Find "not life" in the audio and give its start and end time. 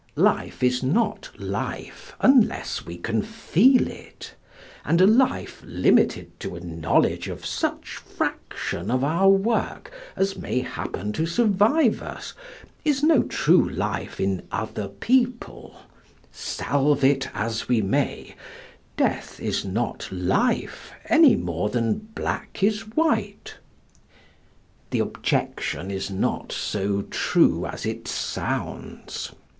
0.81-2.15, 19.63-20.93